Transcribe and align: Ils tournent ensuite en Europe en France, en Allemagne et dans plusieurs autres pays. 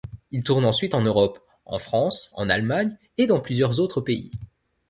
Ils 0.31 0.41
tournent 0.41 0.65
ensuite 0.65 0.95
en 0.95 1.03
Europe 1.03 1.37
en 1.67 1.77
France, 1.77 2.31
en 2.33 2.49
Allemagne 2.49 2.97
et 3.19 3.27
dans 3.27 3.39
plusieurs 3.39 3.79
autres 3.79 4.01
pays. 4.01 4.31